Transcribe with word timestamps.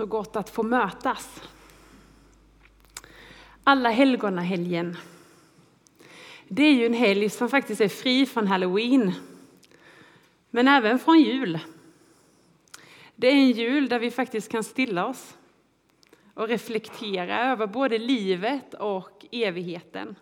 Så 0.00 0.06
gott 0.06 0.36
att 0.36 0.50
få 0.50 0.62
mötas. 0.62 1.42
Alla 3.64 3.90
helgonahelgen. 3.90 4.96
Det 6.48 6.62
är 6.62 6.72
ju 6.72 6.86
en 6.86 6.94
helg 6.94 7.30
som 7.30 7.48
faktiskt 7.48 7.80
är 7.80 7.88
fri 7.88 8.26
från 8.26 8.46
halloween, 8.46 9.12
men 10.50 10.68
även 10.68 10.98
från 10.98 11.20
jul. 11.20 11.58
Det 13.16 13.26
är 13.26 13.32
en 13.32 13.50
jul 13.50 13.88
där 13.88 13.98
vi 13.98 14.10
faktiskt 14.10 14.50
kan 14.50 14.64
stilla 14.64 15.06
oss 15.06 15.36
och 16.34 16.48
reflektera 16.48 17.52
över 17.52 17.66
både 17.66 17.98
livet 17.98 18.74
och 18.74 19.26
evigheten. 19.30 20.16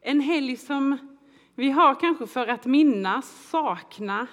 En 0.00 0.20
helg 0.20 0.56
som 0.56 1.16
vi 1.54 1.70
har 1.70 2.00
kanske 2.00 2.26
för 2.26 2.46
att 2.46 2.64
minnas, 2.64 3.48
sakna, 3.50 4.26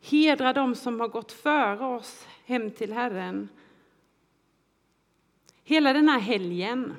hedra 0.00 0.52
dem 0.52 0.74
som 0.74 1.00
har 1.00 1.08
gått 1.08 1.32
före 1.32 1.84
oss 1.84 2.26
hem 2.44 2.70
till 2.70 2.92
Herren. 2.92 3.48
Hela 5.64 5.92
den 5.92 6.08
här 6.08 6.20
helgen 6.20 6.96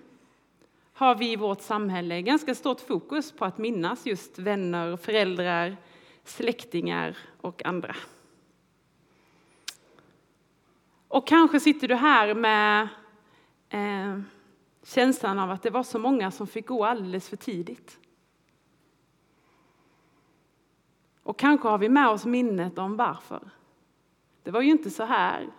har 0.94 1.16
vi 1.16 1.32
i 1.32 1.36
vårt 1.36 1.62
samhälle 1.62 2.22
ganska 2.22 2.56
stort 2.56 2.82
fokus 2.82 3.32
på 3.32 3.46
att 3.46 3.58
minnas 3.58 4.06
just 4.06 4.40
vänner, 4.40 4.98
föräldrar, 4.98 5.78
släktingar 6.24 7.18
och 7.42 7.66
andra. 7.66 7.96
Och 11.08 11.28
kanske 11.28 11.60
sitter 11.60 11.88
du 11.88 11.96
här 11.96 12.34
med 12.34 12.88
eh, 13.70 14.22
känslan 14.84 15.40
av 15.40 15.52
att 15.52 15.64
det 15.64 15.70
var 15.70 15.84
så 15.84 16.00
många 16.00 16.32
som 16.32 16.48
fick 16.48 16.68
gå 16.68 16.86
alldeles 16.86 17.30
för 17.30 17.38
tidigt. 17.38 18.00
Och 21.24 21.40
kanske 21.40 21.68
har 21.68 21.78
vi 21.78 21.90
med 21.90 22.08
oss 22.08 22.26
minnet 22.26 22.78
om 22.78 22.98
varför. 22.98 23.50
Det 24.46 24.52
var 24.52 24.62
ju 24.62 24.72
inte 24.72 24.90
så 24.90 25.04
här 25.04 25.50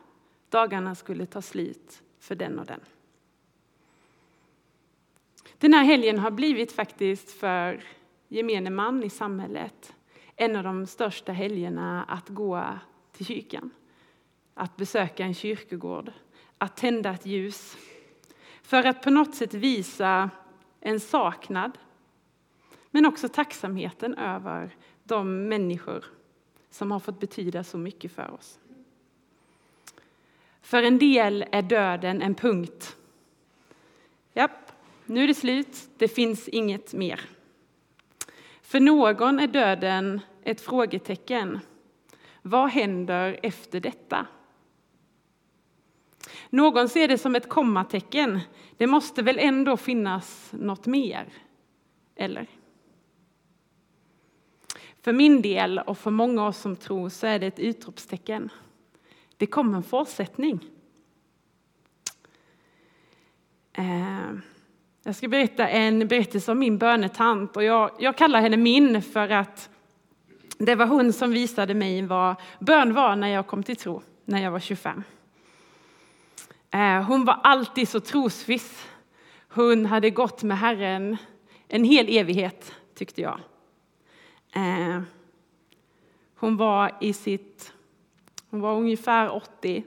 dagarna 0.49 0.95
skulle 0.95 1.27
ta 1.27 1.43
slut 1.43 2.03
för 2.19 2.35
den 2.35 2.59
och 2.59 2.67
den. 2.67 2.81
Den 5.59 5.75
här 5.75 5.85
helgen 5.85 6.19
har 6.19 6.31
blivit 6.31 6.73
faktiskt 6.73 7.31
för 7.31 7.85
gemene 8.29 8.71
man 8.71 9.03
i 9.03 9.11
samhället 9.11 9.95
en 10.37 10.57
av 10.57 10.65
de 10.65 10.87
största 10.87 11.33
helgerna 11.33 12.05
att 12.05 12.29
gå 12.29 12.65
till 13.13 13.27
kyrkan. 13.27 13.71
Att 14.55 14.77
besöka 14.77 15.25
en 15.25 15.35
kyrkogård, 15.35 16.13
att 16.59 16.77
tända 16.77 17.11
ett 17.11 17.27
ljus. 17.27 17.77
För 18.63 18.87
att 18.87 19.03
på 19.03 19.11
något 19.11 19.35
sätt 19.35 19.55
visa 19.55 20.31
en 20.81 21.01
saknad, 21.01 21.79
men 22.91 23.07
också 23.07 23.29
tacksamheten 23.29 24.15
över 24.15 24.77
de 25.05 25.49
människor 25.49 26.05
som 26.71 26.91
har 26.91 27.01
fått 27.01 27.21
betyda 27.21 27.65
så 27.65 27.79
mycket 27.79 28.13
för 28.13 28.31
oss. 28.31 28.59
För 30.67 30.83
en 30.83 30.99
del 30.99 31.45
är 31.53 31.63
döden 31.63 32.23
en 32.23 32.35
punkt. 32.35 32.97
Japp, 34.35 34.73
nu 35.05 35.25
är 35.25 35.29
det 35.29 35.35
slut, 35.35 35.89
det 35.99 36.09
finns 36.09 36.49
inget 36.49 36.93
mer. 36.95 37.21
För 38.63 38.81
någon 38.81 39.41
är 39.41 39.47
döden 39.47 40.21
ett 40.43 40.61
frågetecken. 40.61 41.61
Vad 42.43 42.71
händer 42.71 43.41
efter 43.43 43.81
detta? 43.81 44.27
Någon 46.51 46.89
ser 46.89 47.09
det 47.09 47.19
som 47.19 47.35
ett 47.35 47.49
kommatecken. 47.49 48.41
Det 48.77 48.87
måste 48.87 49.23
väl 49.23 49.39
ändå 49.39 49.77
finnas 49.77 50.49
något 50.53 50.87
mer? 50.87 51.29
Eller? 52.17 52.47
För 55.01 55.13
min 55.13 55.43
del 55.43 55.79
och 55.79 55.99
för 55.99 56.11
många 56.11 56.43
av 56.43 56.49
oss 56.49 56.59
som 56.59 56.77
tror 56.77 57.09
så 57.09 57.27
är 57.27 57.39
det 57.39 57.47
ett 57.47 57.59
utropstecken. 57.59 58.51
Det 59.37 59.47
kommer 59.47 59.77
en 59.77 59.83
fortsättning. 59.83 60.61
Eh, 63.73 64.33
jag 65.03 65.17
ska 65.17 65.29
berätta 65.29 65.69
en 65.69 66.09
berättelse 66.09 66.53
om 66.53 66.59
min 66.59 66.79
bönetant 66.79 67.57
och 67.57 67.65
jag, 67.65 67.91
jag 67.99 68.17
kallar 68.17 68.41
henne 68.41 68.57
min 68.57 69.03
för 69.03 69.29
att 69.29 69.71
det 70.59 70.75
var 70.75 70.87
hon 70.87 71.13
som 71.13 71.31
visade 71.31 71.75
mig 71.75 72.03
vad 72.03 72.37
bön 72.59 72.95
var 72.95 73.17
när 73.17 73.29
jag 73.29 73.47
kom 73.47 73.63
till 73.63 73.77
tro, 73.77 74.03
när 74.25 74.43
jag 74.43 74.51
var 74.51 74.61
25. 74.61 75.03
Eh, 76.71 77.03
hon 77.03 77.25
var 77.25 77.41
alltid 77.43 77.89
så 77.89 78.01
trosviss. 78.01 78.87
Hon 79.49 79.87
hade 79.87 80.11
gått 80.11 80.43
med 80.43 80.59
Herren 80.59 81.17
en 81.69 81.85
hel 81.85 82.07
evighet, 82.09 82.75
tyckte 82.95 83.23
jag. 83.23 83.41
Eh, 84.53 85.03
hon 86.37 86.57
var 86.57 86.97
i 87.01 87.13
sitt... 87.13 87.73
Hon 88.57 88.61
var 88.61 88.75
ungefär 88.75 89.31
80. 89.31 89.85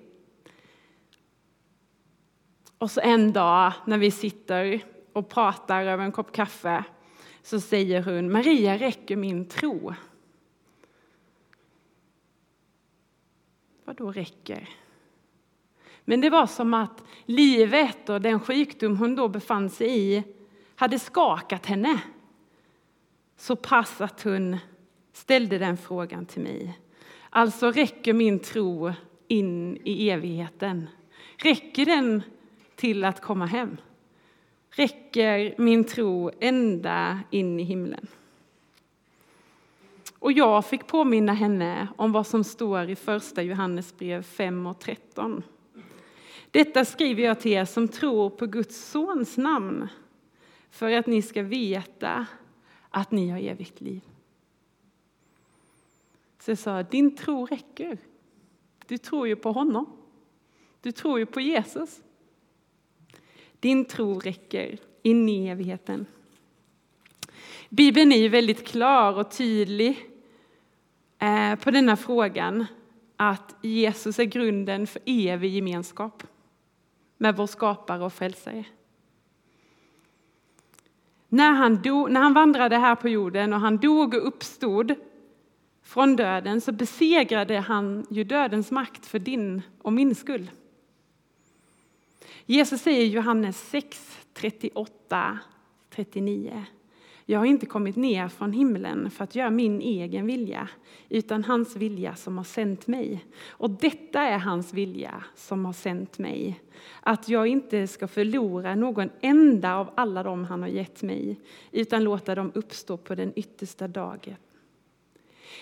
Och 2.77 2.91
så 2.91 3.01
en 3.01 3.33
dag 3.33 3.73
när 3.85 3.97
vi 3.97 4.11
sitter 4.11 4.81
och 5.13 5.29
pratar 5.29 5.85
över 5.85 6.03
en 6.03 6.11
kopp 6.11 6.31
kaffe 6.31 6.83
så 7.41 7.59
säger 7.59 8.03
hon 8.03 8.31
Maria, 8.31 8.77
räcker 8.77 9.15
min 9.15 9.45
tro? 9.45 9.93
Vad 13.85 13.95
då 13.95 14.11
räcker? 14.11 14.69
Men 16.05 16.21
det 16.21 16.29
var 16.29 16.47
som 16.47 16.73
att 16.73 17.03
livet 17.25 18.09
och 18.09 18.21
den 18.21 18.39
sjukdom 18.39 18.97
hon 18.97 19.15
då 19.15 19.27
befann 19.27 19.69
sig 19.69 19.99
i 19.99 20.23
hade 20.75 20.99
skakat 20.99 21.65
henne 21.65 22.01
så 23.37 23.55
pass 23.55 24.01
att 24.01 24.23
hon 24.23 24.57
ställde 25.13 25.57
den 25.57 25.77
frågan 25.77 26.25
till 26.25 26.41
mig. 26.41 26.79
Alltså 27.29 27.71
räcker 27.71 28.13
min 28.13 28.39
tro 28.39 28.93
in 29.27 29.77
i 29.83 30.09
evigheten? 30.09 30.89
Räcker 31.37 31.85
den 31.85 32.21
till 32.75 33.05
att 33.05 33.21
komma 33.21 33.45
hem? 33.45 33.77
Räcker 34.69 35.55
min 35.57 35.83
tro 35.83 36.31
ända 36.39 37.19
in 37.31 37.59
i 37.59 37.63
himlen? 37.63 38.07
Och 40.19 40.31
jag 40.31 40.65
fick 40.65 40.87
påminna 40.87 41.33
henne 41.33 41.87
om 41.97 42.11
vad 42.11 42.27
som 42.27 42.43
står 42.43 42.89
i 42.89 42.95
första 42.95 43.43
Johannesbrev 43.43 44.23
5 44.23 44.67
och 44.67 44.79
13. 44.79 45.43
Detta 46.51 46.85
skriver 46.85 47.23
jag 47.23 47.39
till 47.39 47.51
er 47.51 47.65
som 47.65 47.87
tror 47.87 48.29
på 48.29 48.45
Guds 48.45 48.91
sons 48.91 49.37
namn 49.37 49.87
för 50.71 50.91
att 50.91 51.07
ni 51.07 51.21
ska 51.21 51.43
veta 51.43 52.25
att 52.89 53.11
ni 53.11 53.29
har 53.29 53.39
evigt 53.39 53.81
liv. 53.81 54.01
Så 56.49 56.51
jag 56.51 56.57
sa, 56.57 56.83
din 56.83 57.15
tro 57.15 57.45
räcker. 57.45 57.97
Du 58.87 58.97
tror 58.97 59.27
ju 59.27 59.35
på 59.35 59.51
honom. 59.51 59.97
Du 60.81 60.91
tror 60.91 61.19
ju 61.19 61.25
på 61.25 61.41
Jesus. 61.41 62.01
Din 63.59 63.85
tro 63.85 64.19
räcker 64.19 64.77
in 65.01 65.29
i 65.29 65.47
evigheten. 65.47 66.05
Bibeln 67.69 68.11
är 68.11 68.17
ju 68.17 68.29
väldigt 68.29 68.67
klar 68.67 69.17
och 69.17 69.31
tydlig 69.31 70.09
eh, 71.19 71.55
på 71.55 71.71
denna 71.71 71.97
frågan 71.97 72.65
att 73.15 73.55
Jesus 73.61 74.19
är 74.19 74.25
grunden 74.25 74.87
för 74.87 75.01
evig 75.05 75.55
gemenskap 75.55 76.23
med 77.17 77.35
vår 77.35 77.47
skapare 77.47 78.05
och 78.05 78.13
frälsare. 78.13 78.63
När 81.27 81.51
han, 81.51 81.81
dog, 81.81 82.11
när 82.11 82.21
han 82.21 82.33
vandrade 82.33 82.77
här 82.77 82.95
på 82.95 83.09
jorden 83.09 83.53
och 83.53 83.59
han 83.59 83.77
dog 83.77 84.13
och 84.13 84.27
uppstod 84.27 84.95
från 85.89 86.15
döden 86.15 86.61
så 86.61 86.71
besegrade 86.71 87.59
han 87.59 88.05
ju 88.09 88.23
dödens 88.23 88.71
makt 88.71 89.05
för 89.05 89.19
din 89.19 89.61
och 89.81 89.93
min 89.93 90.15
skull. 90.15 90.51
Jesus 92.45 92.81
säger 92.81 93.01
i 93.01 93.07
Johannes 93.07 93.69
6, 93.69 94.19
38, 94.33 95.39
39. 95.89 96.65
Jag 97.25 97.39
har 97.39 97.45
inte 97.45 97.65
kommit 97.65 97.95
ner 97.95 98.27
från 98.27 98.53
himlen 98.53 99.11
för 99.11 99.23
att 99.23 99.35
göra 99.35 99.49
min 99.49 99.81
egen 99.81 100.25
vilja, 100.25 100.69
utan 101.09 101.43
hans 101.43 101.75
vilja 101.75 102.15
som 102.15 102.37
har 102.37 102.43
sänt 102.43 102.87
mig. 102.87 103.25
Och 103.47 103.69
detta 103.69 104.21
är 104.21 104.39
hans 104.39 104.73
vilja 104.73 105.23
som 105.35 105.65
har 105.65 105.73
sänt 105.73 106.17
mig, 106.17 106.61
att 107.01 107.29
jag 107.29 107.47
inte 107.47 107.87
ska 107.87 108.07
förlora 108.07 108.75
någon 108.75 109.09
enda 109.21 109.75
av 109.75 109.89
alla 109.95 110.23
dem 110.23 110.45
han 110.45 110.61
har 110.61 110.69
gett 110.69 111.03
mig, 111.03 111.39
utan 111.71 112.03
låta 112.03 112.35
dem 112.35 112.51
uppstå 112.55 112.97
på 112.97 113.15
den 113.15 113.33
yttersta 113.35 113.87
dagen. 113.87 114.35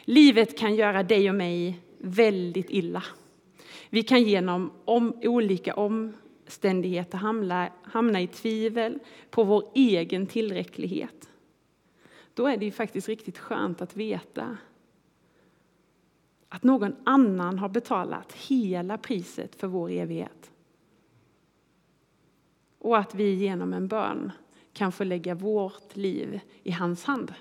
Livet 0.06 0.58
kan 0.58 0.76
göra 0.76 1.04
dig 1.04 1.30
och 1.30 1.36
mig 1.36 1.80
väldigt 1.98 2.70
illa. 2.70 3.04
Vi 3.90 4.04
kan 4.04 4.24
genom 4.24 4.72
om, 4.86 5.14
olika 5.24 5.74
omständigheter 5.76 7.18
hamna, 7.18 7.70
hamna 7.84 8.22
i 8.22 8.28
tvivel 8.28 9.00
på 9.30 9.44
vår 9.44 9.72
egen 9.74 10.28
tillräcklighet. 10.28 11.30
Då 12.34 12.48
är 12.48 12.58
det 12.58 12.66
ju 12.66 12.72
faktiskt 12.72 13.08
riktigt 13.08 13.38
skönt 13.38 13.82
att 13.82 13.98
veta 13.98 14.58
att 16.50 16.64
någon 16.64 16.96
annan 17.04 17.60
har 17.60 17.70
betalat 17.70 18.34
hela 18.34 18.98
priset 18.98 19.56
för 19.56 19.68
vår 19.68 19.90
evighet. 19.90 20.52
Och 22.80 22.98
att 22.98 23.16
vi 23.16 23.34
genom 23.34 23.74
en 23.74 23.88
bön 23.88 24.32
kan 24.74 24.92
få 24.92 25.04
lägga 25.04 25.36
vårt 25.36 25.96
liv 25.96 26.40
i 26.64 26.72
hans 26.72 27.04
hand. 27.04 27.34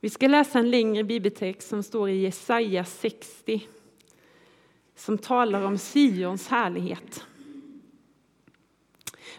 Vi 0.00 0.10
ska 0.10 0.28
läsa 0.28 0.58
en 0.58 0.70
längre 0.70 1.04
bibeltext 1.04 1.68
som 1.68 1.82
står 1.82 2.08
i 2.08 2.16
Jesaja 2.16 2.84
60. 2.84 3.66
som 4.96 5.18
talar 5.18 5.62
om 5.62 5.78
Sions 5.78 6.48
härlighet. 6.48 7.24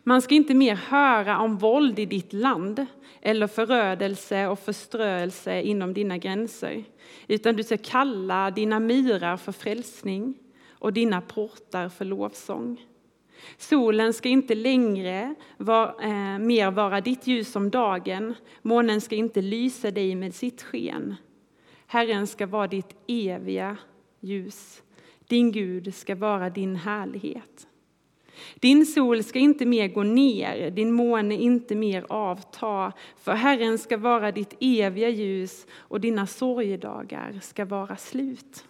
Man 0.03 0.21
ska 0.21 0.35
inte 0.35 0.53
mer 0.53 0.75
höra 0.75 1.39
om 1.39 1.57
våld 1.57 1.99
i 1.99 2.05
ditt 2.05 2.33
land 2.33 2.85
eller 3.21 3.47
förödelse 3.47 4.47
och 4.47 4.59
förströelse 4.59 5.61
inom 5.61 5.93
dina 5.93 6.17
gränser, 6.17 6.83
utan 7.27 7.55
du 7.55 7.63
ska 7.63 7.77
kalla 7.77 8.51
dina 8.51 8.79
myrar 8.79 9.37
för 9.37 9.51
frälsning 9.51 10.35
och 10.69 10.93
dina 10.93 11.21
portar 11.21 11.89
för 11.89 12.05
lovsång. 12.05 12.85
Solen 13.57 14.13
ska 14.13 14.29
inte 14.29 14.55
längre 14.55 15.35
var, 15.57 15.95
eh, 16.01 16.39
mer 16.39 16.71
vara 16.71 17.01
ditt 17.01 17.27
ljus 17.27 17.55
om 17.55 17.69
dagen, 17.69 18.35
månen 18.61 19.01
ska 19.01 19.15
inte 19.15 19.41
lysa 19.41 19.91
dig 19.91 20.15
med 20.15 20.35
sitt 20.35 20.61
sken. 20.63 21.15
Herren 21.87 22.27
ska 22.27 22.45
vara 22.47 22.67
ditt 22.67 22.95
eviga 23.07 23.77
ljus, 24.19 24.83
din 25.27 25.51
Gud 25.51 25.95
ska 25.95 26.15
vara 26.15 26.49
din 26.49 26.75
härlighet. 26.75 27.67
Din 28.55 28.85
sol 28.85 29.23
ska 29.23 29.39
inte 29.39 29.65
mer 29.65 29.87
gå 29.87 30.03
ner, 30.03 30.71
din 30.71 30.91
måne 30.91 31.35
inte 31.35 31.75
mer 31.75 32.05
avta, 32.09 32.93
för 33.17 33.31
Herren 33.31 33.77
ska 33.77 33.97
vara 33.97 34.31
ditt 34.31 34.53
eviga 34.59 35.09
ljus 35.09 35.67
och 35.77 36.01
dina 36.01 36.27
sorgedagar 36.27 37.39
ska 37.41 37.65
vara 37.65 37.95
slut. 37.95 38.65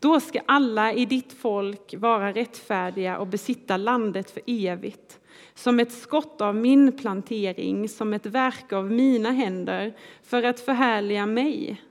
Då 0.00 0.20
ska 0.20 0.40
alla 0.46 0.92
i 0.92 1.04
ditt 1.04 1.32
folk 1.32 1.94
vara 1.94 2.32
rättfärdiga 2.32 3.18
och 3.18 3.26
besitta 3.26 3.76
landet 3.76 4.30
för 4.30 4.42
evigt. 4.46 5.20
Som 5.54 5.80
ett 5.80 5.92
skott 5.92 6.40
av 6.40 6.56
min 6.56 6.96
plantering, 6.96 7.88
som 7.88 8.12
ett 8.12 8.26
verk 8.26 8.72
av 8.72 8.90
mina 8.90 9.30
händer, 9.30 9.96
för 10.22 10.42
att 10.42 10.60
förhärliga 10.60 11.26
mig. 11.26 11.82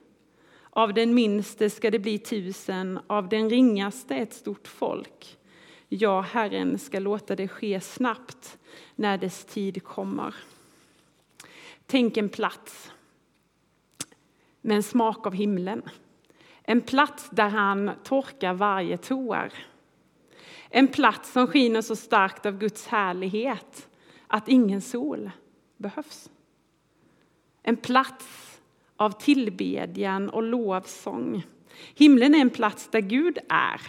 Av 0.70 0.94
den 0.94 1.14
minste 1.14 1.70
ska 1.70 1.90
det 1.90 1.98
bli 1.98 2.18
tusen, 2.18 2.98
av 3.06 3.28
den 3.28 3.50
ringaste 3.50 4.14
ett 4.14 4.34
stort 4.34 4.68
folk. 4.68 5.38
Ja, 5.88 6.20
Herren 6.20 6.78
ska 6.78 6.98
låta 6.98 7.36
det 7.36 7.48
ske 7.48 7.80
snabbt 7.80 8.58
när 8.94 9.18
dess 9.18 9.44
tid 9.44 9.84
kommer. 9.84 10.34
Tänk 11.86 12.16
en 12.16 12.28
plats 12.28 12.92
med 14.60 14.76
en 14.76 14.82
smak 14.82 15.26
av 15.26 15.34
himlen. 15.34 15.82
En 16.70 16.80
plats 16.80 17.30
där 17.30 17.48
han 17.48 17.90
torkar 18.02 18.54
varje 18.54 18.96
tår. 18.96 19.52
En 20.68 20.88
plats 20.88 21.32
som 21.32 21.46
skiner 21.46 21.82
så 21.82 21.96
starkt 21.96 22.46
av 22.46 22.58
Guds 22.58 22.86
härlighet 22.86 23.88
att 24.26 24.48
ingen 24.48 24.80
sol 24.80 25.30
behövs. 25.76 26.30
En 27.62 27.76
plats 27.76 28.60
av 28.96 29.10
tillbedjan 29.10 30.30
och 30.30 30.42
lovsång. 30.42 31.46
Himlen 31.94 32.34
är 32.34 32.38
en 32.38 32.50
plats 32.50 32.88
där 32.88 33.00
Gud 33.00 33.38
är 33.48 33.80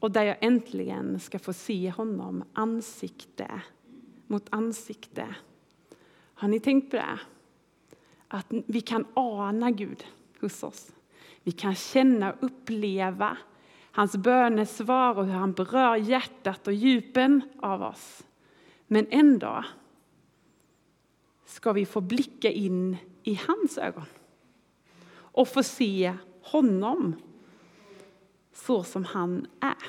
och 0.00 0.10
där 0.10 0.22
jag 0.22 0.36
äntligen 0.40 1.20
ska 1.20 1.38
få 1.38 1.52
se 1.52 1.90
honom 1.90 2.44
ansikte 2.52 3.60
mot 4.26 4.46
ansikte. 4.50 5.34
Har 6.34 6.48
ni 6.48 6.60
tänkt 6.60 6.90
på 6.90 6.96
det? 6.96 7.18
Att 8.28 8.46
vi 8.66 8.80
kan 8.80 9.06
ana 9.14 9.70
Gud 9.70 10.04
hos 10.40 10.62
oss. 10.62 10.93
Vi 11.44 11.52
kan 11.52 11.74
känna 11.74 12.32
och 12.32 12.38
uppleva 12.40 13.36
hans 13.90 14.16
bönesvar 14.16 15.18
och 15.18 15.26
hur 15.26 15.32
han 15.32 15.52
berör 15.52 15.96
hjärtat 15.96 16.66
och 16.66 16.72
djupen 16.72 17.42
av 17.60 17.82
oss. 17.82 18.24
Men 18.86 19.06
en 19.10 19.38
dag 19.38 19.64
ska 21.44 21.72
vi 21.72 21.86
få 21.86 22.00
blicka 22.00 22.50
in 22.50 22.96
i 23.22 23.40
hans 23.46 23.78
ögon 23.78 24.04
och 25.14 25.48
få 25.48 25.62
se 25.62 26.14
honom 26.42 27.14
så 28.52 28.84
som 28.84 29.04
han 29.04 29.46
är. 29.60 29.86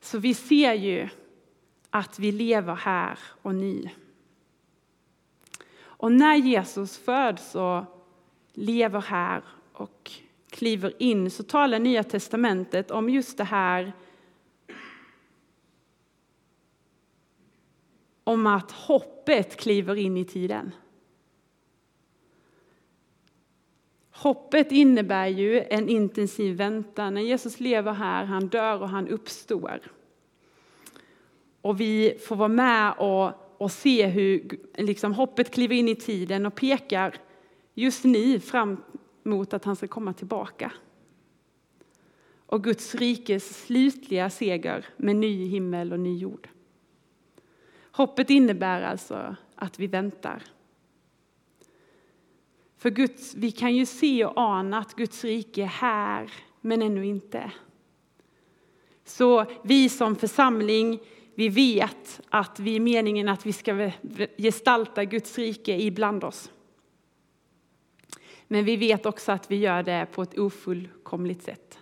Så 0.00 0.18
vi 0.18 0.34
ser 0.34 0.72
ju 0.72 1.08
att 1.90 2.18
vi 2.18 2.32
lever 2.32 2.74
här 2.74 3.18
och 3.42 3.54
nu. 3.54 3.88
Och 5.78 6.12
när 6.12 6.36
Jesus 6.36 6.98
föds 6.98 7.54
och 7.54 7.95
lever 8.56 9.00
här 9.00 9.42
och 9.72 10.10
kliver 10.50 10.92
in 10.98 11.30
så 11.30 11.42
talar 11.42 11.78
Nya 11.78 12.04
testamentet 12.04 12.90
om 12.90 13.10
just 13.10 13.38
det 13.38 13.44
här 13.44 13.92
om 18.24 18.46
att 18.46 18.70
hoppet 18.70 19.56
kliver 19.56 19.94
in 19.94 20.16
i 20.16 20.24
tiden. 20.24 20.72
Hoppet 24.10 24.72
innebär 24.72 25.26
ju 25.26 25.62
en 25.70 25.88
intensiv 25.88 26.56
väntan. 26.56 27.14
När 27.14 27.20
Jesus 27.20 27.60
lever 27.60 27.92
här, 27.92 28.24
han 28.24 28.48
dör 28.48 28.82
och 28.82 28.88
han 28.88 29.08
uppstår. 29.08 29.80
Och 31.60 31.80
vi 31.80 32.18
får 32.26 32.36
vara 32.36 32.48
med 32.48 32.92
och, 32.98 33.32
och 33.58 33.72
se 33.72 34.06
hur 34.06 34.58
liksom, 34.76 35.14
hoppet 35.14 35.50
kliver 35.50 35.76
in 35.76 35.88
i 35.88 35.96
tiden 35.96 36.46
och 36.46 36.54
pekar 36.54 37.14
just 37.78 38.04
nu 38.04 38.40
fram 38.40 38.76
mot 39.22 39.54
att 39.54 39.64
han 39.64 39.76
ska 39.76 39.88
komma 39.88 40.12
tillbaka. 40.12 40.72
Och 42.46 42.64
Guds 42.64 42.94
rikes 42.94 43.66
slutliga 43.66 44.30
seger 44.30 44.86
med 44.96 45.16
ny 45.16 45.46
himmel 45.46 45.92
och 45.92 46.00
ny 46.00 46.18
jord. 46.18 46.48
Hoppet 47.92 48.30
innebär 48.30 48.82
alltså 48.82 49.36
att 49.54 49.78
vi 49.78 49.86
väntar. 49.86 50.42
För 52.76 52.90
Guds, 52.90 53.34
vi 53.34 53.50
kan 53.50 53.76
ju 53.76 53.86
se 53.86 54.24
och 54.24 54.32
ana 54.36 54.78
att 54.78 54.94
Guds 54.94 55.24
rike 55.24 55.62
är 55.62 55.66
här, 55.66 56.32
men 56.60 56.82
ännu 56.82 57.06
inte. 57.06 57.52
Så 59.04 59.44
vi 59.64 59.88
som 59.88 60.16
församling, 60.16 60.98
vi 61.34 61.48
vet 61.48 62.20
att 62.28 62.60
vi 62.60 62.76
är 62.76 62.80
meningen 62.80 63.28
att 63.28 63.46
vi 63.46 63.52
ska 63.52 63.90
gestalta 64.38 65.04
Guds 65.04 65.38
rike 65.38 65.72
ibland 65.72 66.24
oss. 66.24 66.50
Men 68.48 68.64
vi 68.64 68.76
vet 68.76 69.06
också 69.06 69.32
att 69.32 69.50
vi 69.50 69.56
gör 69.56 69.82
det 69.82 70.06
på 70.12 70.22
ett 70.22 70.38
ofullkomligt 70.38 71.42
sätt. 71.42 71.78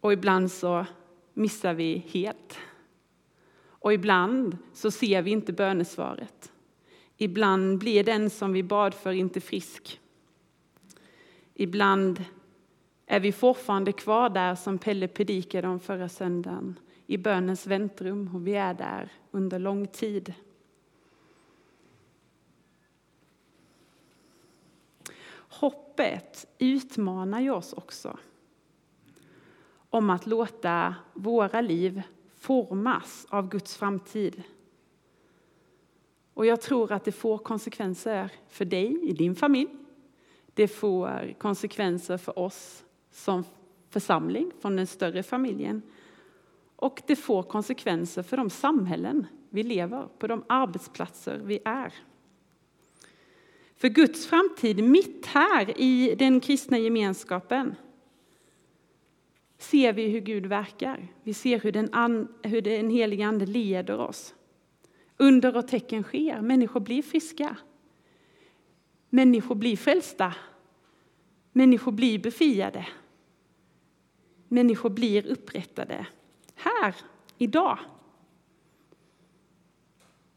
Och 0.00 0.12
ibland 0.12 0.52
så 0.52 0.86
missar 1.34 1.74
vi 1.74 1.98
helt. 2.08 2.58
Och 3.66 3.92
ibland 3.92 4.58
så 4.72 4.90
ser 4.90 5.22
vi 5.22 5.30
inte 5.30 5.52
bönesvaret. 5.52 6.52
Ibland 7.16 7.78
blir 7.78 8.04
den 8.04 8.30
som 8.30 8.52
vi 8.52 8.62
bad 8.62 8.94
för 8.94 9.12
inte 9.12 9.40
frisk. 9.40 10.00
Ibland 11.54 12.24
är 13.06 13.20
vi 13.20 13.32
fortfarande 13.32 13.92
kvar 13.92 14.28
där 14.28 14.54
som 14.54 14.78
Pelle 14.78 15.08
predikade 15.08 15.68
om 15.68 15.80
förra 15.80 16.08
söndagen, 16.08 16.78
i 17.06 17.16
bönens 17.16 17.66
väntrum 17.66 18.34
och 18.34 18.46
vi 18.46 18.54
är 18.54 18.74
där 18.74 19.12
under 19.30 19.58
lång 19.58 19.86
tid. 19.86 20.34
Hoppet 25.60 26.46
utmanar 26.58 27.40
ju 27.40 27.50
oss 27.50 27.72
också 27.72 28.18
om 29.90 30.10
att 30.10 30.26
låta 30.26 30.94
våra 31.14 31.60
liv 31.60 32.02
formas 32.36 33.26
av 33.30 33.48
Guds 33.48 33.76
framtid. 33.76 34.42
Och 36.34 36.46
jag 36.46 36.60
tror 36.60 36.92
att 36.92 37.04
det 37.04 37.12
får 37.12 37.38
konsekvenser 37.38 38.30
för 38.48 38.64
dig 38.64 38.98
i 39.02 39.12
din 39.12 39.34
familj. 39.34 39.70
Det 40.54 40.68
får 40.68 41.34
konsekvenser 41.38 42.16
för 42.16 42.38
oss 42.38 42.84
som 43.10 43.44
församling, 43.90 44.50
från 44.60 44.76
den 44.76 44.86
större 44.86 45.22
familjen. 45.22 45.82
Och 46.76 47.02
det 47.06 47.16
får 47.16 47.42
konsekvenser 47.42 48.22
för 48.22 48.36
de 48.36 48.50
samhällen 48.50 49.26
vi 49.50 49.62
lever 49.62 50.08
på, 50.18 50.26
de 50.26 50.44
arbetsplatser 50.48 51.40
vi 51.44 51.58
är. 51.64 51.94
För 53.84 53.88
Guds 53.88 54.26
framtid 54.26 54.84
mitt 54.84 55.26
här 55.26 55.80
i 55.80 56.14
den 56.14 56.40
kristna 56.40 56.78
gemenskapen 56.78 57.74
ser 59.58 59.92
vi 59.92 60.08
hur 60.08 60.20
Gud 60.20 60.46
verkar. 60.46 61.08
Vi 61.22 61.34
ser 61.34 61.60
hur 61.60 61.72
den, 61.72 61.88
an, 61.92 62.28
hur 62.42 62.60
den 62.60 62.90
helige 62.90 63.26
Ande 63.26 63.46
leder 63.46 63.98
oss. 63.98 64.34
Under 65.16 65.56
och 65.56 65.68
tecken 65.68 66.02
sker. 66.02 66.40
Människor 66.40 66.80
blir 66.80 67.02
friska. 67.02 67.56
Människor 69.10 69.54
blir 69.54 69.76
frälsta. 69.76 70.34
Människor 71.52 71.92
blir 71.92 72.18
befriade. 72.18 72.86
Människor 74.48 74.90
blir 74.90 75.26
upprättade. 75.26 76.06
Här, 76.54 76.94
idag. 77.38 77.78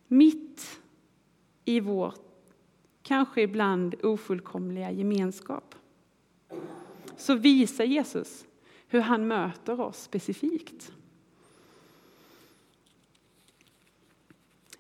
Mitt 0.08 0.80
i 1.66 1.80
vårt 1.80 2.27
kanske 3.08 3.42
ibland 3.42 3.96
ofullkomliga 4.04 4.92
gemenskap. 4.92 5.76
Så 7.18 7.36
visar 7.36 7.84
Jesus 7.84 8.46
hur 8.88 9.00
han 9.00 9.28
möter 9.28 9.80
oss 9.80 10.04
specifikt. 10.04 10.92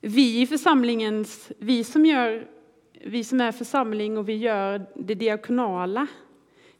Vi 0.01 0.41
i 0.41 0.47
församlingens, 0.47 1.51
vi 1.57 1.83
som, 1.83 2.05
gör, 2.05 2.47
vi 3.05 3.23
som 3.23 3.41
är 3.41 3.51
församling 3.51 4.17
och 4.17 4.29
vi 4.29 4.35
gör 4.35 4.85
det 4.95 5.15
diakonala 5.15 6.07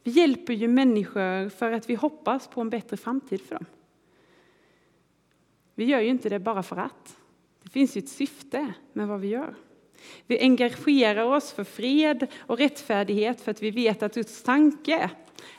Vi 0.02 0.10
hjälper 0.10 0.52
ju 0.52 0.68
människor 0.68 1.48
för 1.48 1.72
att 1.72 1.90
vi 1.90 1.94
hoppas 1.94 2.48
på 2.48 2.60
en 2.60 2.70
bättre 2.70 2.96
framtid 2.96 3.40
för 3.40 3.54
dem. 3.54 3.66
Vi 5.74 5.84
gör 5.84 6.00
ju 6.00 6.08
inte 6.08 6.28
det 6.28 6.38
bara 6.38 6.62
för 6.62 6.76
att. 6.76 7.16
Det 7.62 7.70
finns 7.70 7.96
ju 7.96 7.98
ett 7.98 8.08
syfte 8.08 8.74
med 8.92 9.08
vad 9.08 9.20
vi 9.20 9.28
gör. 9.28 9.54
Vi 10.26 10.40
engagerar 10.40 11.24
oss 11.24 11.52
för 11.52 11.64
fred 11.64 12.26
och 12.38 12.58
rättfärdighet 12.58 13.40
för 13.40 13.50
att 13.50 13.62
vi 13.62 13.70
vet 13.70 14.02
att 14.02 14.14
Guds 14.14 14.42
tanke 14.42 15.10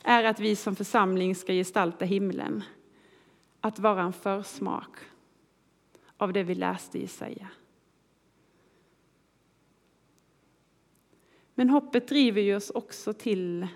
är 0.04 0.24
att 0.24 0.40
vi 0.40 0.56
som 0.56 0.76
församling 0.76 1.36
ska 1.36 1.54
gestalta 1.54 2.06
himlen. 2.06 2.64
Att 3.62 3.80
vara 3.80 4.02
en 4.02 4.14
försmak 4.14 4.98
av 6.18 6.34
det 6.34 6.44
vi 6.44 6.56
läste 6.56 6.98
i 6.98 7.02
Jesaja. 7.02 7.48
Men 11.56 11.70
hoppet 11.70 12.08
driver 12.08 12.42
ju 12.42 12.56
oss 12.56 12.70
också 12.70 13.14
till 13.14 13.68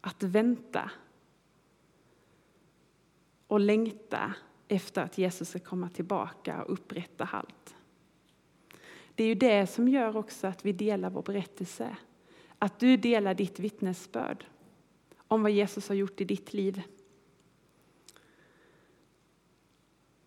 att 0.00 0.22
vänta 0.22 0.90
och 3.46 3.60
längta 3.60 4.34
efter 4.68 5.02
att 5.02 5.18
Jesus 5.18 5.48
ska 5.48 5.58
komma 5.58 5.88
tillbaka 5.88 6.62
och 6.62 6.72
upprätta 6.72 7.28
allt. 7.32 7.74
Det 9.22 9.26
är 9.26 9.28
ju 9.28 9.34
det 9.34 9.66
som 9.66 9.88
gör 9.88 10.16
också 10.16 10.46
att 10.46 10.64
vi 10.64 10.72
delar 10.72 11.10
vår 11.10 11.22
berättelse. 11.22 11.96
Att 12.58 12.78
du 12.78 12.96
delar 12.96 13.34
ditt 13.34 13.58
vittnesbörd 13.58 14.44
om 15.16 15.42
vad 15.42 15.52
Jesus 15.52 15.88
har 15.88 15.94
gjort 15.94 16.20
i 16.20 16.24
ditt 16.24 16.52
liv. 16.52 16.82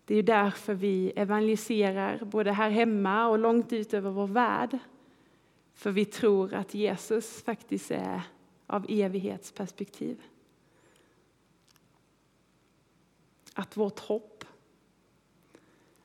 Det 0.04 0.14
är 0.14 0.16
ju 0.16 0.22
därför 0.22 0.74
vi 0.74 1.10
evangeliserar 1.16 2.24
både 2.24 2.52
här 2.52 2.70
hemma 2.70 3.28
och 3.28 3.38
långt 3.38 3.72
ut 3.72 3.94
över 3.94 4.10
vår 4.10 4.26
värld. 4.26 4.78
För 5.74 5.90
vi 5.90 6.04
tror 6.04 6.54
att 6.54 6.74
Jesus 6.74 7.42
faktiskt 7.42 7.90
är 7.90 8.22
av 8.66 8.86
evighetsperspektiv. 8.88 10.22
Att 13.54 13.76
vårt 13.76 13.98
hopp, 13.98 14.44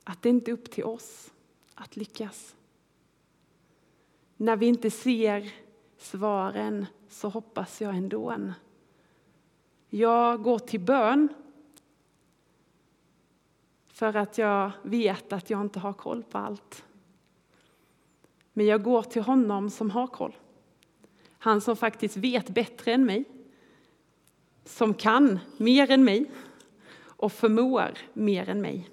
att 0.04 0.22
det 0.22 0.28
inte 0.28 0.50
är 0.50 0.52
upp 0.52 0.70
till 0.70 0.84
oss 0.84 1.32
att 1.74 1.96
lyckas. 1.96 2.56
När 4.42 4.56
vi 4.56 4.66
inte 4.66 4.90
ser 4.90 5.52
svaren 5.98 6.86
så 7.08 7.28
hoppas 7.28 7.80
jag 7.80 7.96
ändå. 7.96 8.52
Jag 9.88 10.42
går 10.42 10.58
till 10.58 10.80
bön 10.80 11.28
för 13.88 14.16
att 14.16 14.38
jag 14.38 14.70
vet 14.82 15.32
att 15.32 15.50
jag 15.50 15.60
inte 15.60 15.78
har 15.78 15.92
koll 15.92 16.22
på 16.22 16.38
allt. 16.38 16.84
Men 18.52 18.66
jag 18.66 18.82
går 18.82 19.02
till 19.02 19.22
honom 19.22 19.70
som 19.70 19.90
har 19.90 20.06
koll. 20.06 20.36
Han 21.38 21.60
som 21.60 21.76
faktiskt 21.76 22.16
vet 22.16 22.48
bättre 22.48 22.92
än 22.92 23.06
mig, 23.06 23.24
som 24.64 24.94
kan 24.94 25.38
mer 25.56 25.90
än 25.90 26.04
mig 26.04 26.30
och 27.00 27.32
förmår 27.32 27.98
mer 28.12 28.48
än 28.48 28.60
mig. 28.60 28.90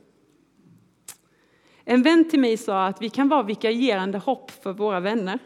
En 1.92 2.04
vän 2.04 2.30
till 2.30 2.40
mig 2.40 2.58
sa 2.58 2.86
att 2.86 3.02
vi 3.02 3.10
kan 3.10 3.30
vara 3.30 3.44
vikarierande 3.44 4.18
hopp 4.18 4.52
för 4.52 4.74
våra 4.74 5.00
vänner. 5.00 5.40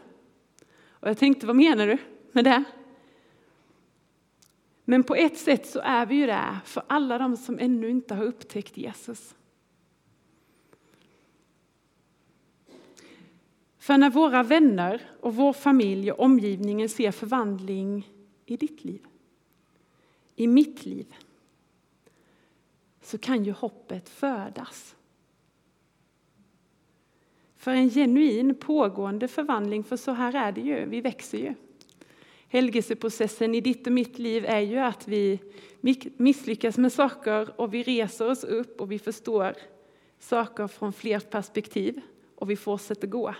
Och 0.88 1.08
jag 1.08 1.18
tänkte, 1.18 1.46
vad 1.46 1.56
menar 1.56 1.86
du 1.86 1.98
med 2.32 2.44
det? 2.44 2.64
Men 4.84 5.04
på 5.04 5.14
ett 5.14 5.38
sätt 5.38 5.66
så 5.66 5.80
är 5.80 6.06
vi 6.06 6.14
ju 6.14 6.26
det 6.26 6.58
för 6.64 6.82
alla 6.86 7.18
de 7.18 7.36
som 7.36 7.58
ännu 7.58 7.90
inte 7.90 8.14
har 8.14 8.24
upptäckt 8.24 8.76
Jesus. 8.76 9.34
För 13.78 13.98
när 13.98 14.10
våra 14.10 14.42
vänner 14.42 15.02
och 15.20 15.34
vår 15.34 15.52
familj 15.52 16.12
och 16.12 16.24
omgivningen 16.24 16.88
ser 16.88 17.10
förvandling 17.10 18.08
i 18.46 18.56
ditt 18.56 18.84
liv, 18.84 19.06
i 20.36 20.46
mitt 20.46 20.84
liv, 20.86 21.14
så 23.02 23.18
kan 23.18 23.44
ju 23.44 23.52
hoppet 23.52 24.08
födas. 24.08 24.94
För 27.64 27.70
en 27.70 27.90
genuin 27.90 28.54
pågående 28.54 29.28
förvandling, 29.28 29.84
för 29.84 29.96
så 29.96 30.12
här 30.12 30.34
är 30.34 30.52
det 30.52 30.60
ju, 30.60 30.86
vi 30.86 31.00
växer 31.00 31.38
ju. 31.38 31.54
Helgelseprocessen 32.48 33.54
i 33.54 33.60
ditt 33.60 33.86
och 33.86 33.92
mitt 33.92 34.18
liv 34.18 34.44
är 34.44 34.60
ju 34.60 34.78
att 34.78 35.08
vi 35.08 35.40
misslyckas 36.16 36.78
med 36.78 36.92
saker 36.92 37.60
och 37.60 37.74
vi 37.74 37.82
reser 37.82 38.30
oss 38.30 38.44
upp 38.44 38.80
och 38.80 38.92
vi 38.92 38.98
förstår 38.98 39.52
saker 40.18 40.66
från 40.66 40.92
fler 40.92 41.20
perspektiv 41.20 42.00
och 42.34 42.50
vi 42.50 42.56
fortsätter 42.56 43.08
gå. 43.08 43.34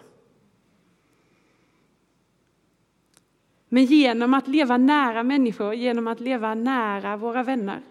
Men 3.68 3.84
genom 3.84 4.34
att 4.34 4.48
leva 4.48 4.76
nära 4.76 5.22
människor, 5.22 5.74
genom 5.74 6.06
att 6.06 6.20
leva 6.20 6.54
nära 6.54 7.16
våra 7.16 7.42
vänner, 7.42 7.82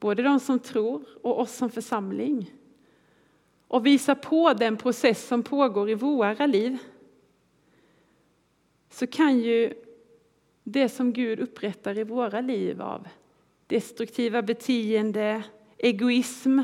både 0.00 0.22
de 0.22 0.40
som 0.40 0.58
tror 0.58 1.04
och 1.22 1.40
oss 1.40 1.56
som 1.56 1.70
församling, 1.70 2.50
och 3.72 3.86
visa 3.86 4.14
på 4.14 4.52
den 4.52 4.76
process 4.76 5.26
som 5.26 5.42
pågår 5.42 5.90
i 5.90 5.94
våra 5.94 6.46
liv, 6.46 6.78
så 8.90 9.06
kan 9.06 9.38
ju 9.38 9.74
det 10.62 10.88
som 10.88 11.12
Gud 11.12 11.40
upprättar 11.40 11.98
i 11.98 12.04
våra 12.04 12.40
liv 12.40 12.82
av 12.82 13.08
destruktiva 13.66 14.42
beteende, 14.42 15.42
egoism, 15.78 16.60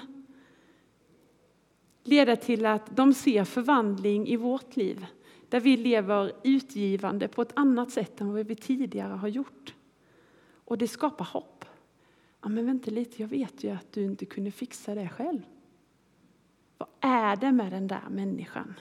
leda 2.05 2.37
till 2.37 2.67
att 2.67 2.97
de 2.97 3.15
ser 3.15 3.45
förvandling 3.45 4.29
i 4.29 4.37
vårt 4.37 4.77
liv 4.77 5.07
där 5.49 5.61
vi 5.61 5.77
lever 5.77 6.33
utgivande 6.45 7.29
på 7.29 7.43
ett 7.43 7.53
annat 7.55 7.91
sätt 7.91 8.21
än 8.21 8.33
vad 8.33 8.47
vi 8.47 8.57
tidigare 8.57 9.13
har 9.13 9.29
gjort. 9.29 9.75
Och 10.65 10.79
det 10.79 10.89
skapar 10.89 11.25
hopp. 11.25 11.65
Ja, 12.43 12.49
men 12.49 12.67
vänta 12.67 12.91
lite, 12.91 13.23
jag 13.23 13.29
vet 13.29 13.65
ju 13.65 13.71
att 13.71 13.93
du 13.93 14.05
inte 14.05 14.25
kunde 14.25 14.51
fixa 14.51 14.95
det 14.95 15.09
själv. 15.09 15.43
Vad 16.79 16.89
är 17.01 17.37
det 17.37 17.53
med 17.53 17.73
den 17.73 17.87
där 17.87 18.09
människan 18.11 18.75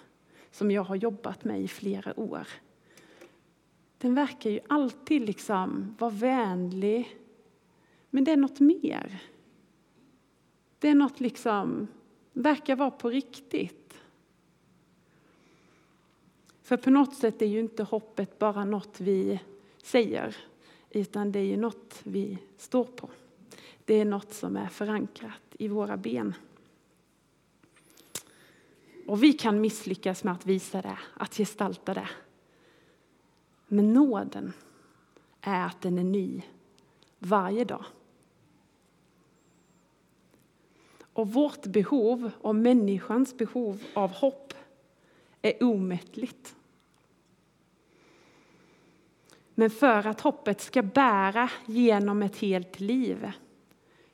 som 0.51 0.71
jag 0.71 0.83
har 0.83 0.95
jobbat 0.95 1.43
med 1.43 1.61
i 1.61 1.67
flera 1.67 2.19
år? 2.19 2.47
Den 3.97 4.15
verkar 4.15 4.49
ju 4.49 4.59
alltid 4.69 5.21
liksom 5.21 5.95
vara 5.99 6.11
vänlig, 6.11 7.17
men 8.09 8.23
det 8.23 8.31
är 8.31 8.37
något 8.37 8.59
mer. 8.59 9.23
Det 10.79 10.89
är 10.89 10.95
något 10.95 11.19
liksom, 11.19 11.87
verkar 12.33 12.75
vara 12.75 12.91
på 12.91 13.09
riktigt. 13.09 13.93
För 16.61 16.77
på 16.77 16.89
något 16.89 17.15
sätt 17.15 17.41
är 17.41 17.45
ju 17.45 17.59
inte 17.59 17.83
hoppet 17.83 18.39
bara 18.39 18.65
något 18.65 19.01
vi 19.01 19.39
säger, 19.83 20.35
utan 20.89 21.31
det 21.31 21.39
är 21.39 21.43
ju 21.43 21.57
något 21.57 21.99
vi 22.03 22.37
står 22.57 22.83
på. 22.83 23.09
Det 23.85 23.93
är 23.93 24.05
något 24.05 24.33
som 24.33 24.57
är 24.57 24.67
förankrat 24.67 25.41
i 25.59 25.67
våra 25.67 25.97
ben. 25.97 26.33
Och 29.07 29.23
vi 29.23 29.33
kan 29.33 29.61
misslyckas 29.61 30.23
med 30.23 30.33
att 30.33 30.45
visa 30.45 30.81
det, 30.81 30.99
att 31.13 31.33
gestalta 31.33 31.93
det. 31.93 32.09
Men 33.67 33.93
nåden 33.93 34.53
är 35.41 35.65
att 35.65 35.81
den 35.81 35.97
är 35.97 36.03
ny 36.03 36.41
varje 37.19 37.65
dag. 37.65 37.85
Och 41.13 41.33
vårt 41.33 41.65
behov 41.65 42.31
och 42.41 42.55
människans 42.55 43.37
behov 43.37 43.83
av 43.93 44.11
hopp 44.11 44.53
är 45.41 45.63
omättligt. 45.63 46.55
Men 49.55 49.69
för 49.69 50.07
att 50.07 50.21
hoppet 50.21 50.61
ska 50.61 50.81
bära 50.81 51.49
genom 51.65 52.23
ett 52.23 52.37
helt 52.37 52.79
liv 52.79 53.31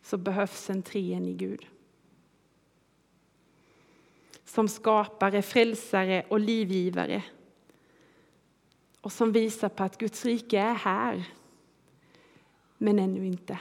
så 0.01 0.17
behövs 0.17 0.69
en 0.69 0.83
treenig 0.83 1.37
Gud. 1.37 1.67
Som 4.53 4.67
skapare, 4.67 5.41
frälsare 5.41 6.25
och 6.29 6.39
livgivare. 6.39 7.23
Och 9.01 9.11
som 9.11 9.31
visar 9.31 9.69
på 9.69 9.83
att 9.83 9.97
Guds 9.97 10.25
rike 10.25 10.59
är 10.59 10.73
här, 10.73 11.23
men 12.77 12.99
ännu 12.99 13.25
inte. 13.25 13.59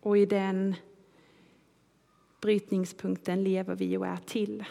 Och 0.00 0.18
i 0.18 0.26
den 0.26 0.74
brytningspunkten 2.40 3.44
lever 3.44 3.74
vi 3.74 3.96
och 3.96 4.06
är 4.06 4.16
till. 4.16 4.64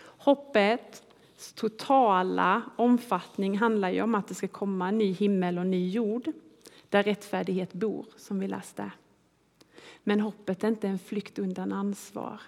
Hoppets 0.00 1.02
totala 1.54 2.62
omfattning 2.76 3.58
handlar 3.58 3.90
ju 3.90 4.02
om 4.02 4.14
att 4.14 4.28
det 4.28 4.34
ska 4.34 4.48
komma 4.48 4.88
en 4.88 4.98
ny 4.98 5.12
himmel 5.12 5.58
och 5.58 5.66
ny 5.66 5.90
jord 5.90 6.32
där 6.88 7.02
rättfärdighet 7.02 7.72
bor, 7.72 8.06
som 8.16 8.40
vi 8.40 8.48
läste. 8.48 8.90
Men 10.04 10.20
hoppet 10.20 10.64
är 10.64 10.68
inte 10.68 10.88
en 10.88 10.98
flykt 10.98 11.38
undan 11.38 11.72
ansvar 11.72 12.40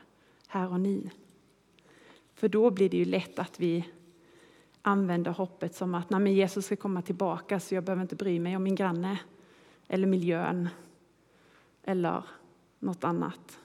här 0.47 0.73
och 0.73 0.81
nu. 0.81 1.11
För 2.35 2.49
då 2.49 2.71
blir 2.71 2.91
det 2.91 2.97
ju 2.97 3.05
lätt 3.05 3.39
att 3.39 3.61
vi 3.61 3.85
använder 4.83 5.31
hoppet 5.31 5.75
som 5.75 5.95
att 5.95 6.11
när 6.11 6.27
Jesus 6.27 6.67
ska 6.67 6.77
komma 6.77 7.03
tillbaka 7.03 7.61
så 7.61 7.75
jag 7.75 7.85
behöver 7.85 8.03
inte 8.03 8.17
bry 8.17 8.41
mig 8.41 8.57
om 8.57 8.63
min 8.63 8.75
granne 8.75 9.21
eller 9.89 10.07
miljön 10.07 10.69
eller 11.83 12.25
något 12.79 13.05
annat. 13.05 13.59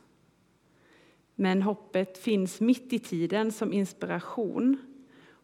Men 1.36 1.62
hoppet 1.62 2.17
finns 2.17 2.62
mitt 2.62 2.93
i 2.93 3.00
tiden 3.00 3.51
som 3.51 3.74
inspiration 3.74 4.77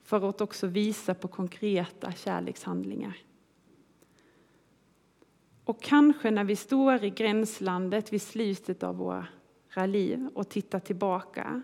för 0.03 0.29
att 0.29 0.41
också 0.41 0.67
visa 0.67 1.13
på 1.13 1.27
konkreta 1.27 2.11
kärlekshandlingar. 2.11 3.17
Och 5.67 5.81
kanske 5.81 6.31
när 6.31 6.43
vi 6.43 6.55
står 6.55 7.03
i 7.03 7.09
gränslandet 7.09 8.13
vid 8.13 8.21
slutet 8.21 8.83
av 8.83 8.95
våra 8.95 9.85
liv 9.85 10.29
och 10.33 10.49
tittar 10.49 10.79
tillbaka 10.79 11.61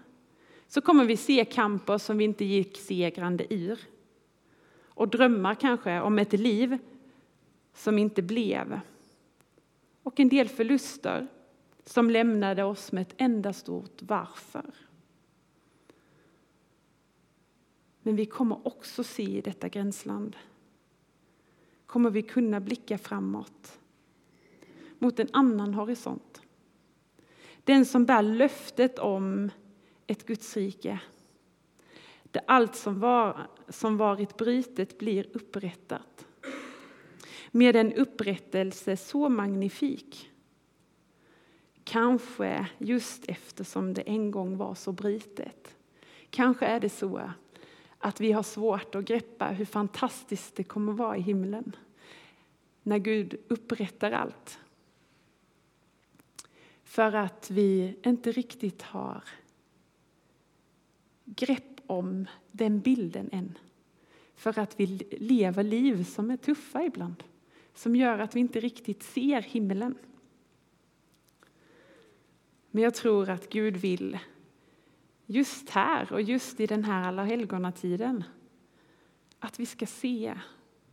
så 0.67 0.81
kommer 0.81 1.05
vi 1.05 1.17
se 1.17 1.45
kamper 1.45 1.97
som 1.97 2.17
vi 2.17 2.23
inte 2.23 2.45
gick 2.45 2.77
segrande 2.77 3.53
ur. 3.53 3.79
Och 4.83 5.07
drömmar 5.07 5.55
kanske 5.55 6.01
om 6.01 6.19
ett 6.19 6.33
liv 6.33 6.77
som 7.73 7.97
inte 7.97 8.21
blev. 8.21 8.79
Och 10.03 10.19
en 10.19 10.29
del 10.29 10.47
förluster 10.47 11.27
som 11.85 12.09
lämnade 12.09 12.63
oss 12.63 12.91
med 12.91 13.01
ett 13.01 13.15
enda 13.17 13.53
stort 13.53 14.01
varför. 14.01 14.73
Men 18.01 18.15
vi 18.15 18.25
kommer 18.25 18.67
också 18.67 19.03
se 19.03 19.37
i 19.37 19.41
detta 19.41 19.69
gränsland 19.69 20.35
kommer 21.85 22.09
vi 22.09 22.21
kunna 22.21 22.59
blicka 22.59 22.97
framåt 22.97 23.79
mot 25.03 25.19
en 25.19 25.29
annan 25.33 25.73
horisont. 25.73 26.41
Den 27.63 27.85
som 27.85 28.05
bär 28.05 28.21
löftet 28.21 28.99
om 28.99 29.51
ett 30.07 30.25
Gudsrike 30.25 30.99
där 32.23 32.41
allt 32.47 32.75
som, 32.75 32.99
var, 32.99 33.47
som 33.69 33.97
varit 33.97 34.37
brytet 34.37 34.97
blir 34.97 35.27
upprättat. 35.33 36.25
Med 37.51 37.75
en 37.75 37.93
upprättelse 37.93 38.97
så 38.97 39.29
magnifik. 39.29 40.31
Kanske 41.83 42.67
just 42.77 43.25
eftersom 43.25 43.93
det 43.93 44.01
en 44.01 44.31
gång 44.31 44.57
var 44.57 44.75
så 44.75 44.91
britet. 44.91 45.75
Kanske 46.29 46.65
är 46.65 46.79
det 46.79 46.89
så 46.89 47.31
att 47.99 48.21
vi 48.21 48.31
har 48.31 48.43
svårt 48.43 48.95
att 48.95 49.05
greppa 49.05 49.47
hur 49.47 49.65
fantastiskt 49.65 50.55
det 50.55 50.63
kommer 50.63 50.93
vara 50.93 51.17
i 51.17 51.21
himlen 51.21 51.75
när 52.83 52.97
Gud 52.97 53.35
upprättar 53.47 54.11
allt. 54.11 54.59
För 56.93 57.13
att 57.15 57.51
vi 57.51 57.95
inte 58.05 58.31
riktigt 58.31 58.81
har 58.81 59.23
grepp 61.25 61.81
om 61.87 62.25
den 62.51 62.79
bilden 62.79 63.29
än. 63.31 63.57
För 64.35 64.59
att 64.59 64.79
vi 64.79 64.87
lever 65.19 65.63
liv 65.63 66.03
som 66.03 66.31
är 66.31 66.37
tuffa 66.37 66.83
ibland. 66.83 67.23
Som 67.73 67.95
gör 67.95 68.19
att 68.19 68.35
vi 68.35 68.39
inte 68.39 68.59
riktigt 68.59 69.03
ser 69.03 69.41
himlen. 69.41 69.95
Men 72.71 72.83
jag 72.83 72.93
tror 72.93 73.29
att 73.29 73.49
Gud 73.49 73.77
vill 73.77 74.19
just 75.25 75.69
här 75.69 76.13
och 76.13 76.21
just 76.21 76.59
i 76.59 76.67
den 76.67 76.83
här 76.83 77.07
alla 77.07 77.23
helgonatiden 77.23 78.23
att 79.39 79.59
vi 79.59 79.65
ska 79.65 79.85
se 79.85 80.39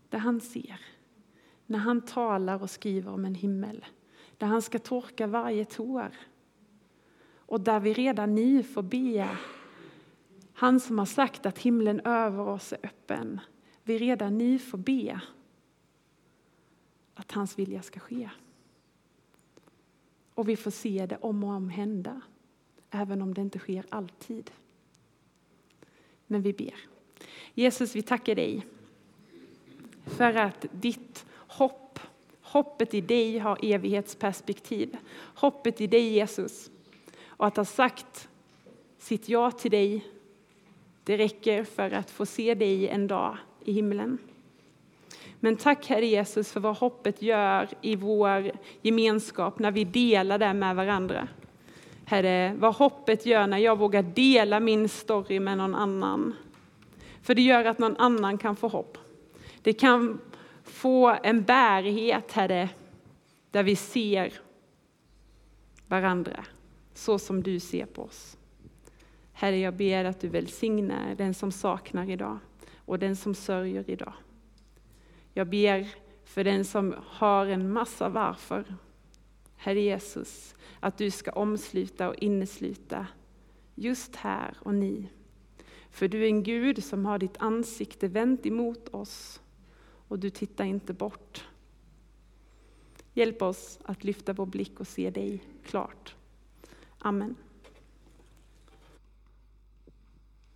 det 0.09 0.19
han 0.19 0.41
ser. 0.41 0.81
När 1.67 1.79
han 1.79 2.01
talar 2.01 2.63
och 2.63 2.71
skriver 2.71 3.13
om 3.13 3.25
en 3.25 3.35
himmel. 3.35 3.85
Där 4.41 4.47
han 4.47 4.63
ska 4.63 4.79
torka 4.79 5.27
varje 5.27 5.65
tår. 5.65 6.11
Och 7.37 7.61
där 7.61 7.81
vi 7.81 7.93
redan 7.93 8.35
nu 8.35 8.63
får 8.63 8.83
be 8.83 9.29
han 10.61 10.81
som 10.81 10.99
har 10.99 11.07
sagt 11.07 11.47
att 11.47 11.59
himlen 11.59 12.01
över 12.01 12.49
oss 12.49 12.73
är 12.73 12.79
öppen. 12.83 13.41
Vi 13.83 13.99
redan 13.99 14.39
nu 14.39 14.59
får 14.59 14.79
be 14.79 15.21
att 17.15 17.33
hans 17.33 17.59
vilja 17.59 17.83
ska 17.83 18.01
ske. 18.01 18.31
Och 20.35 20.49
vi 20.49 20.57
får 20.57 20.71
se 20.71 21.07
det 21.07 21.17
om 21.17 21.45
och 21.45 21.51
om 21.51 21.69
hända, 21.69 22.21
även 22.91 23.23
om 23.23 23.35
det 23.35 23.41
inte 23.41 23.59
sker 23.59 23.87
alltid. 23.89 24.51
Men 26.27 26.43
vi 26.43 26.53
ber. 26.53 26.75
Jesus, 27.55 27.97
vi 27.97 28.03
tackar 28.03 28.35
dig 28.35 28.67
för 30.05 30.35
att 30.35 30.67
ditt 30.73 31.27
hopp, 31.35 31.90
hoppet 32.51 32.95
i 32.95 33.01
dig 33.01 33.39
har 33.39 33.59
evighetsperspektiv. 33.63 34.97
Hoppet 35.35 35.81
i 35.81 35.87
dig 35.87 36.09
Jesus 36.09 36.71
och 37.27 37.47
att 37.47 37.57
ha 37.57 37.65
sagt 37.65 38.29
sitt 38.99 39.29
ja 39.29 39.51
till 39.51 39.71
dig 39.71 40.05
det 41.05 41.17
räcker 41.17 41.65
för 41.65 41.91
att 41.91 42.11
få 42.11 42.27
se 42.27 42.55
dig 42.55 42.89
en 42.89 43.07
dag 43.07 43.37
i 43.65 43.73
himlen. 43.73 44.19
Men 45.41 45.57
tack 45.57 45.87
Herre 45.87 46.07
Jesus 46.07 46.53
för 46.53 46.61
vad 46.61 46.77
hoppet 46.77 47.23
gör 47.23 47.69
i 47.81 47.97
vår 47.97 48.51
gemenskap 48.83 49.59
när 49.59 49.71
vi 49.71 49.85
delar 49.85 50.39
det 50.39 50.55
med 50.55 50.77
varandra. 50.77 51.29
Herre, 52.05 52.55
vad 52.59 52.75
hoppet 52.75 53.27
gör 53.27 53.47
när 53.47 53.59
jag 53.59 53.79
vågar 53.79 54.03
dela 54.03 54.61
min 54.61 54.89
story 54.89 55.41
med 55.41 55.59
någon 55.59 55.75
annan. 55.75 56.35
För 57.23 57.35
det 57.35 57.43
gör 57.43 57.65
att 57.65 57.79
någon 57.79 57.97
annan 57.97 58.39
kan 58.39 58.57
få 58.57 58.69
hopp. 58.69 58.99
Det 59.63 59.73
kan 59.73 60.21
få 60.71 61.17
en 61.23 61.43
bärighet, 61.43 62.33
Herre, 62.33 62.71
där 63.51 63.63
vi 63.63 63.77
ser 63.77 64.33
varandra 65.87 66.45
så 66.95 67.19
som 67.19 67.43
du 67.43 67.61
ser 67.61 67.87
på 67.87 68.03
oss. 68.03 68.37
Herre, 69.33 69.59
jag 69.59 69.75
ber 69.75 70.05
att 70.05 70.21
du 70.21 70.29
välsignar 70.29 71.15
den 71.15 71.35
som 71.35 71.53
saknar 71.53 72.11
idag 72.11 72.39
och 72.85 72.99
den 72.99 73.17
som 73.17 73.35
sörjer 73.35 73.91
idag. 73.91 74.13
Jag 75.35 75.47
ber 75.47 75.89
för 76.25 76.45
den 76.45 76.65
som 76.65 76.95
har 77.07 77.47
en 77.47 77.73
massa 77.73 78.09
varför. 78.09 78.65
Herre 79.57 79.81
Jesus, 79.81 80.55
att 80.81 80.99
du 80.99 81.11
ska 81.11 81.33
omsluta 81.33 82.09
och 82.09 82.15
innesluta 82.15 83.07
just 83.75 84.17
här 84.17 84.57
och 84.59 84.75
ni. 84.75 85.09
För 85.91 86.09
du 86.09 86.23
är 86.23 86.27
en 86.27 86.43
Gud 86.43 86.85
som 86.85 87.07
har 87.07 87.19
ditt 87.19 87.37
ansikte 87.39 88.09
vänt 88.09 88.47
emot 88.47 88.89
oss 88.89 89.41
och 90.11 90.19
du 90.19 90.31
tittar 90.31 90.65
inte 90.65 90.93
bort. 90.93 91.45
Hjälp 93.15 93.43
oss 93.43 93.79
att 93.85 94.05
lyfta 94.05 94.33
vår 94.33 94.47
blick 94.47 94.81
och 94.81 94.87
se 94.87 95.11
dig 95.11 95.45
klart. 95.65 96.15
Amen. 96.99 97.37